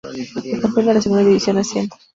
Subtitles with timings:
[0.43, 1.95] El campeón de la segunda división asciende.